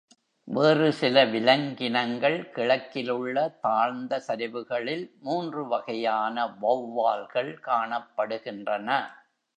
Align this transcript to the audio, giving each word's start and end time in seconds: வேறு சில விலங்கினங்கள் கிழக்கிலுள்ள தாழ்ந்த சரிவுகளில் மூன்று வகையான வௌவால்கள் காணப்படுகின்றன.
வேறு 0.47 0.93
சில 0.93 1.25
விலங்கினங்கள் 1.25 2.37
கிழக்கிலுள்ள 2.55 3.59
தாழ்ந்த 3.59 4.21
சரிவுகளில் 4.27 5.05
மூன்று 5.19 5.67
வகையான 5.67 6.47
வௌவால்கள் 6.61 7.53
காணப்படுகின்றன. 7.65 8.89